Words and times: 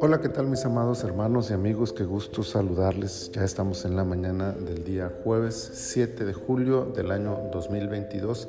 Hola, 0.00 0.20
¿qué 0.20 0.28
tal 0.28 0.46
mis 0.46 0.64
amados 0.64 1.02
hermanos 1.02 1.50
y 1.50 1.54
amigos? 1.54 1.92
Qué 1.92 2.04
gusto 2.04 2.44
saludarles. 2.44 3.32
Ya 3.32 3.42
estamos 3.42 3.84
en 3.84 3.96
la 3.96 4.04
mañana 4.04 4.52
del 4.52 4.84
día 4.84 5.10
jueves 5.24 5.70
7 5.72 6.24
de 6.24 6.32
julio 6.32 6.84
del 6.84 7.10
año 7.10 7.50
2022 7.52 8.48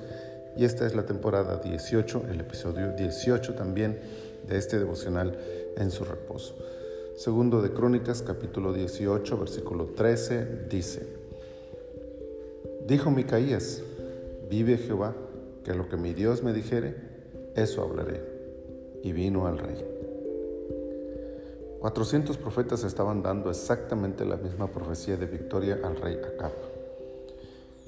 y 0.55 0.65
esta 0.65 0.85
es 0.85 0.93
la 0.95 1.07
temporada 1.07 1.57
18, 1.57 2.25
el 2.29 2.41
episodio 2.41 2.91
18 2.91 3.55
también 3.55 3.99
de 4.47 4.57
este 4.59 4.77
devocional 4.77 5.39
en 5.77 5.89
su 5.89 6.05
reposo. 6.05 6.55
Segundo 7.17 7.61
de 7.63 7.71
Crónicas, 7.71 8.21
capítulo 8.21 8.71
18, 8.71 9.37
versículo 9.37 9.85
13, 9.85 10.67
dice, 10.69 11.07
Dijo 12.87 13.09
Micaías, 13.09 13.81
vive 14.47 14.77
Jehová, 14.77 15.15
que 15.63 15.73
lo 15.73 15.89
que 15.89 15.97
mi 15.97 16.13
Dios 16.13 16.43
me 16.43 16.53
dijere, 16.53 17.12
eso 17.55 17.81
hablaré. 17.81 18.21
Y 19.03 19.11
vino 19.11 19.47
al 19.47 19.57
rey. 19.57 19.85
400 21.81 22.37
profetas 22.37 22.85
estaban 22.85 23.21
dando 23.21 23.49
exactamente 23.49 24.23
la 24.23 24.37
misma 24.37 24.67
profecía 24.67 25.17
de 25.17 25.25
victoria 25.25 25.79
al 25.83 25.97
rey 25.97 26.15
Acab. 26.15 26.53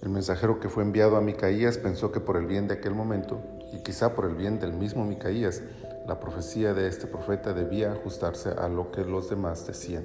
El 0.02 0.10
mensajero 0.10 0.60
que 0.60 0.68
fue 0.68 0.84
enviado 0.84 1.16
a 1.16 1.22
Micaías 1.22 1.78
pensó 1.78 2.12
que 2.12 2.20
por 2.20 2.36
el 2.36 2.46
bien 2.46 2.68
de 2.68 2.74
aquel 2.74 2.94
momento, 2.94 3.40
y 3.72 3.82
quizá 3.84 4.14
por 4.14 4.26
el 4.26 4.36
bien 4.36 4.60
del 4.60 4.74
mismo 4.74 5.06
Micaías, 5.06 5.62
la 6.06 6.20
profecía 6.20 6.74
de 6.74 6.88
este 6.88 7.08
profeta 7.08 7.54
debía 7.54 7.94
ajustarse 7.94 8.50
a 8.50 8.68
lo 8.68 8.92
que 8.92 9.06
los 9.06 9.30
demás 9.30 9.66
decían. 9.66 10.04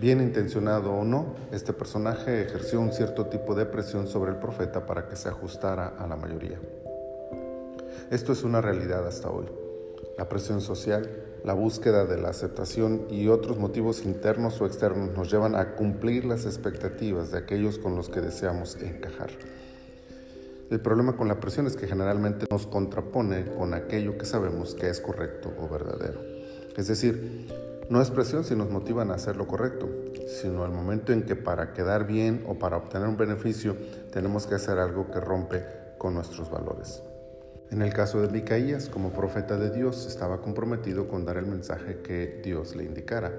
Bien 0.00 0.20
intencionado 0.20 0.92
o 0.92 1.04
no, 1.04 1.34
este 1.52 1.72
personaje 1.72 2.42
ejerció 2.42 2.80
un 2.80 2.92
cierto 2.92 3.26
tipo 3.26 3.54
de 3.54 3.66
presión 3.66 4.06
sobre 4.06 4.30
el 4.30 4.38
profeta 4.38 4.86
para 4.86 5.08
que 5.08 5.16
se 5.16 5.28
ajustara 5.28 5.88
a 5.98 6.06
la 6.06 6.16
mayoría. 6.16 6.60
Esto 8.10 8.32
es 8.32 8.44
una 8.44 8.60
realidad 8.60 9.06
hasta 9.06 9.30
hoy. 9.30 9.46
La 10.18 10.28
presión 10.28 10.60
social, 10.60 11.08
la 11.44 11.54
búsqueda 11.54 12.04
de 12.04 12.16
la 12.16 12.28
aceptación 12.28 13.06
y 13.10 13.28
otros 13.28 13.58
motivos 13.58 14.04
internos 14.04 14.60
o 14.60 14.66
externos 14.66 15.10
nos 15.16 15.30
llevan 15.30 15.56
a 15.56 15.74
cumplir 15.74 16.24
las 16.24 16.46
expectativas 16.46 17.30
de 17.32 17.38
aquellos 17.38 17.78
con 17.78 17.96
los 17.96 18.08
que 18.08 18.20
deseamos 18.20 18.76
encajar. 18.76 19.30
El 20.70 20.80
problema 20.80 21.16
con 21.16 21.28
la 21.28 21.40
presión 21.40 21.66
es 21.66 21.76
que 21.76 21.86
generalmente 21.86 22.46
nos 22.50 22.66
contrapone 22.66 23.44
con 23.58 23.74
aquello 23.74 24.16
que 24.16 24.24
sabemos 24.24 24.74
que 24.74 24.88
es 24.88 25.00
correcto 25.00 25.52
o 25.60 25.68
verdadero. 25.68 26.20
Es 26.76 26.88
decir, 26.88 27.48
no 27.90 28.00
es 28.00 28.10
presión 28.10 28.44
si 28.44 28.56
nos 28.56 28.70
motivan 28.70 29.10
a 29.10 29.14
hacer 29.14 29.36
lo 29.36 29.46
correcto, 29.46 29.88
sino 30.26 30.64
el 30.64 30.72
momento 30.72 31.12
en 31.12 31.24
que 31.24 31.36
para 31.36 31.74
quedar 31.74 32.06
bien 32.06 32.44
o 32.48 32.54
para 32.54 32.78
obtener 32.78 33.06
un 33.06 33.16
beneficio 33.16 33.76
tenemos 34.10 34.46
que 34.46 34.54
hacer 34.54 34.78
algo 34.78 35.10
que 35.10 35.20
rompe 35.20 35.64
con 35.98 36.14
nuestros 36.14 36.50
valores. 36.50 37.02
En 37.70 37.82
el 37.82 37.92
caso 37.92 38.20
de 38.20 38.28
Micaías, 38.28 38.88
como 38.88 39.12
profeta 39.12 39.56
de 39.56 39.70
Dios, 39.70 40.06
estaba 40.06 40.40
comprometido 40.40 41.08
con 41.08 41.24
dar 41.24 41.36
el 41.36 41.46
mensaje 41.46 41.98
que 41.98 42.40
Dios 42.44 42.76
le 42.76 42.84
indicara. 42.84 43.32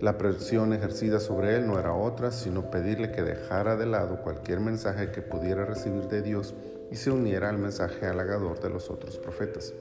La 0.00 0.16
presión 0.16 0.72
ejercida 0.72 1.20
sobre 1.20 1.56
él 1.56 1.66
no 1.66 1.78
era 1.78 1.92
otra, 1.92 2.30
sino 2.30 2.70
pedirle 2.70 3.12
que 3.12 3.22
dejara 3.22 3.76
de 3.76 3.84
lado 3.84 4.22
cualquier 4.22 4.60
mensaje 4.60 5.10
que 5.10 5.20
pudiera 5.20 5.66
recibir 5.66 6.04
de 6.04 6.22
Dios 6.22 6.54
y 6.90 6.96
se 6.96 7.10
uniera 7.10 7.50
al 7.50 7.58
mensaje 7.58 8.06
halagador 8.06 8.60
de 8.60 8.70
los 8.70 8.88
otros 8.88 9.18
profetas. 9.18 9.74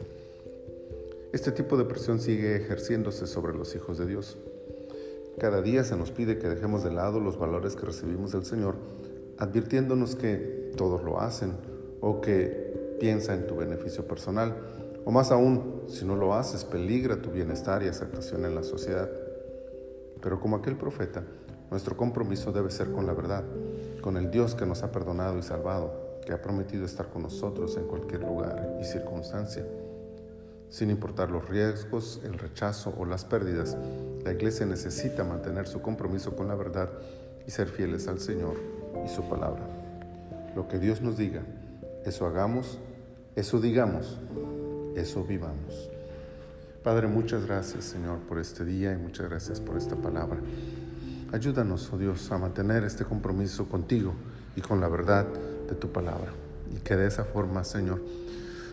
Este 1.32 1.52
tipo 1.52 1.78
de 1.78 1.86
presión 1.86 2.20
sigue 2.20 2.58
ejerciéndose 2.58 3.28
sobre 3.28 3.54
los 3.54 3.76
hijos 3.76 3.98
de 3.98 4.08
Dios. 4.08 4.38
Cada 5.40 5.62
día 5.62 5.86
se 5.86 5.96
nos 5.96 6.12
pide 6.12 6.38
que 6.38 6.50
dejemos 6.50 6.84
de 6.84 6.92
lado 6.92 7.22
los 7.22 7.40
valores 7.40 7.76
que 7.78 7.86
recibimos 7.86 8.34
del 8.34 8.44
Señor, 8.44 8.76
advirtiéndonos 9.38 10.16
que 10.16 10.74
todos 10.76 11.02
lo 11.04 11.22
hacen 11.22 11.54
o 12.02 12.20
que 12.20 12.70
piensa 13.00 13.33
en 13.33 13.47
tu 13.47 13.55
beneficio 13.55 14.08
personal. 14.08 14.55
O 15.05 15.11
más 15.11 15.31
aún, 15.31 15.83
si 15.88 16.05
no 16.05 16.16
lo 16.16 16.33
haces, 16.33 16.66
peligra 16.66 17.22
tu 17.22 17.31
bienestar 17.31 17.81
y 17.83 17.88
aceptación 17.88 18.45
en 18.45 18.55
la 18.55 18.64
sociedad. 18.64 19.09
Pero 20.22 20.39
como 20.39 20.58
aquel 20.58 20.75
profeta, 20.75 21.23
nuestro 21.72 21.95
compromiso 21.95 22.52
debe 22.52 22.70
ser 22.70 22.92
con 22.92 23.05
la 23.05 23.14
verdad, 23.14 23.43
con 24.02 24.17
el 24.17 24.30
Dios 24.32 24.55
que 24.55 24.65
nos 24.65 24.83
ha 24.83 24.92
perdonado 24.92 25.38
y 25.38 25.42
salvado, 25.42 26.20
que 26.26 26.33
ha 26.33 26.42
prometido 26.42 26.86
estar 26.86 27.09
con 27.09 27.23
nosotros 27.23 27.77
en 27.77 27.86
cualquier 27.86 28.21
lugar 28.21 28.77
y 28.82 28.83
circunstancia. 28.83 29.65
Sin 30.70 30.92
importar 30.92 31.32
los 31.32 31.49
riesgos, 31.49 32.21
el 32.23 32.38
rechazo 32.38 32.93
o 32.98 33.05
las 33.05 33.26
pérdidas, 33.26 33.76
la 34.23 34.33
iglesia 34.33 34.65
necesita 34.65 35.23
mantener 35.23 35.67
su 35.67 35.82
compromiso 35.82 36.36
con 36.36 36.48
la 36.48 36.55
verdad 36.55 36.89
y 37.48 37.52
ser 37.52 37.67
fieles 37.70 38.08
al 38.08 38.20
Señor 38.20 38.55
y 39.04 39.09
su 39.09 39.27
palabra. 39.27 39.64
Lo 40.55 40.67
que 40.67 40.77
Dios 40.77 41.02
nos 41.02 41.17
diga, 41.17 41.42
eso 42.05 42.26
hagamos 42.26 42.80
eso 43.39 43.61
digamos, 43.61 44.17
eso 44.95 45.23
vivamos. 45.23 45.89
Padre, 46.83 47.08
muchas 47.08 47.45
gracias 47.45 47.86
Señor 47.86 48.20
por 48.20 48.37
este 48.37 48.65
día 48.65 48.92
y 48.92 48.98
muchas 48.98 49.30
gracias 49.30 49.61
por 49.61 49.77
esta 49.77 49.95
palabra. 49.95 50.39
Ayúdanos, 51.32 51.89
oh 51.93 51.98
Dios, 51.98 52.30
a 52.33 52.38
mantener 52.38 52.83
este 52.83 53.05
compromiso 53.05 53.70
contigo 53.70 54.14
y 54.58 54.61
con 54.61 54.82
la 54.82 54.89
verdad 54.89 55.26
de 55.70 55.76
tu 55.76 55.89
palabra. 55.89 56.33
Y 56.76 56.80
que 56.82 56.98
de 56.98 57.08
esa 57.08 57.23
forma, 57.23 57.64
Señor, 57.64 58.02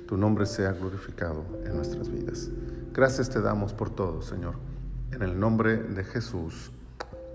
tu 0.08 0.16
nombre 0.16 0.46
sea 0.46 0.72
glorificado 0.72 1.44
en 1.64 1.76
nuestras 1.76 2.08
vidas. 2.08 2.48
Gracias 2.92 3.30
te 3.30 3.40
damos 3.40 3.72
por 3.72 3.90
todo, 3.90 4.20
Señor. 4.20 4.54
En 5.12 5.22
el 5.22 5.38
nombre 5.38 5.76
de 5.76 6.02
Jesús. 6.02 6.72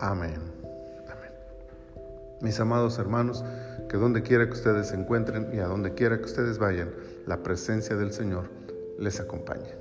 Amén. 0.02 0.61
Mis 2.42 2.60
amados 2.60 2.98
hermanos, 2.98 3.44
que 3.90 3.98
donde 3.98 4.24
quiera 4.24 4.46
que 4.46 4.54
ustedes 4.54 4.88
se 4.88 4.96
encuentren 4.96 5.50
y 5.54 5.60
a 5.60 5.68
donde 5.68 5.94
quiera 5.94 6.18
que 6.18 6.26
ustedes 6.26 6.58
vayan, 6.58 6.90
la 7.28 7.44
presencia 7.44 7.96
del 7.96 8.14
Señor 8.14 8.50
les 8.98 9.20
acompañe. 9.20 9.81